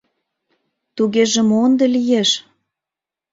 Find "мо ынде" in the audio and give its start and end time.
1.49-1.85